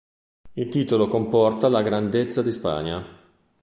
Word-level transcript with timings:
Il 0.53 0.67
titolo 0.69 1.07
comporta 1.07 1.69
la 1.69 1.83
Grandezza 1.83 2.41
di 2.41 2.49
Spagna. 2.49 3.05